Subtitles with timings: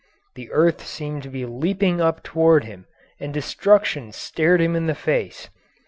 [0.33, 2.87] The earth seemed to be leaping up toward him
[3.19, 5.51] and destruction stared him in the face.